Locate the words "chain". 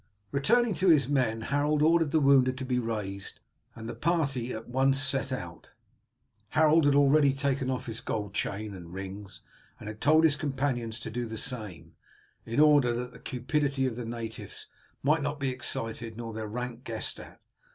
8.33-8.73